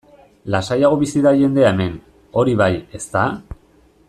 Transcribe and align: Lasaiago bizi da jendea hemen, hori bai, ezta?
Lasaiago 0.53 0.97
bizi 1.01 1.21
da 1.27 1.35
jendea 1.43 1.69
hemen, 1.75 1.93
hori 2.41 2.59
bai, 2.63 2.75
ezta? 3.01 3.29